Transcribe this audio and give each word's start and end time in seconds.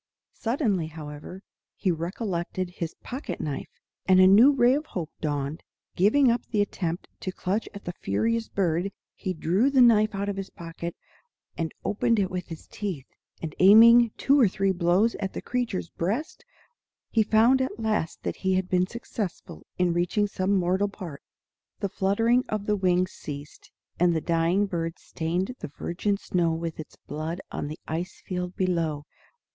Suddenly, 0.33 0.87
however, 0.87 1.43
he 1.75 1.91
recollected 1.91 2.71
his 2.71 2.95
pocket 3.03 3.39
knife, 3.39 3.69
and 4.07 4.19
a 4.19 4.25
new 4.25 4.51
ray 4.51 4.73
of 4.73 4.87
hope 4.87 5.11
dawned. 5.21 5.61
Giving 5.95 6.31
up 6.31 6.43
the 6.47 6.59
attempt 6.59 7.07
to 7.19 7.31
clutch 7.31 7.69
at 7.75 7.83
the 7.85 7.91
furious 7.93 8.49
bird, 8.49 8.91
he 9.13 9.35
drew 9.35 9.69
the 9.69 9.79
knife 9.79 10.15
out 10.15 10.27
of 10.27 10.37
his 10.37 10.49
pocket, 10.49 10.95
and 11.55 11.71
opened 11.85 12.17
it 12.17 12.31
with 12.31 12.47
his 12.47 12.65
teeth, 12.65 13.05
and 13.43 13.53
aiming 13.59 14.09
two 14.17 14.39
or 14.41 14.47
three 14.47 14.71
blows 14.71 15.13
at 15.19 15.33
the 15.33 15.39
creature's 15.41 15.91
breast, 15.91 16.43
he 17.11 17.21
found 17.21 17.61
at 17.61 17.79
last 17.79 18.23
that 18.23 18.37
he 18.37 18.55
had 18.55 18.67
been 18.67 18.87
successful 18.87 19.67
in 19.77 19.93
reaching 19.93 20.25
some 20.25 20.55
mortal 20.55 20.87
part. 20.89 21.21
The 21.79 21.89
fluttering 21.89 22.43
of 22.49 22.65
the 22.65 22.75
wings 22.75 23.11
ceased, 23.11 23.71
and 23.99 24.15
the 24.15 24.19
dying 24.19 24.65
bird 24.65 24.97
stained 24.97 25.55
the 25.59 25.67
virgin 25.77 26.17
snow 26.17 26.53
with 26.53 26.79
its 26.79 26.95
blood 26.95 27.39
on 27.51 27.67
the 27.67 27.77
ice 27.87 28.19
field 28.25 28.55
below. 28.55 29.05